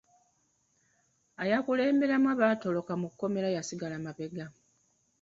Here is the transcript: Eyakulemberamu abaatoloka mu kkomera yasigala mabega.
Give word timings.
Eyakulemberamu 1.43 2.27
abaatoloka 2.33 2.93
mu 3.01 3.07
kkomera 3.11 3.47
yasigala 3.55 3.95
mabega. 4.05 4.45